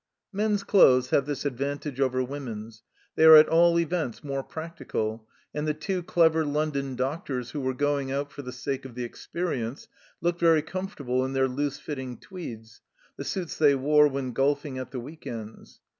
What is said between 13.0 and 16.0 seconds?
the suits they wore when golfing at the week ends.